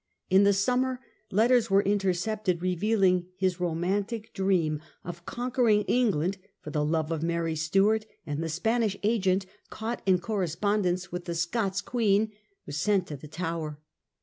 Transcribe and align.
In 0.31 0.45
the 0.45 0.51
summer 0.53 0.99
letters 1.29 1.69
were 1.69 1.83
inter 1.83 2.11
cepted 2.13 2.59
revealing 2.59 3.27
his 3.37 3.59
romantic 3.59 4.33
dream 4.33 4.81
of 5.03 5.27
conquering 5.27 5.83
Eng 5.87 6.09
land 6.13 6.37
for 6.59 6.71
the 6.71 6.83
love 6.83 7.11
of 7.11 7.21
Mary 7.21 7.55
Stuart; 7.55 8.07
and 8.25 8.41
the 8.41 8.49
Spanish 8.49 8.97
agent, 9.03 9.45
caught 9.69 10.01
in 10.07 10.17
correspondence 10.17 11.11
with 11.11 11.25
the 11.25 11.35
Scots 11.35 11.81
Queen, 11.81 12.31
was 12.65 12.77
sent 12.77 13.05
to 13.09 13.15
the 13.15 13.27
Tower. 13.27 13.77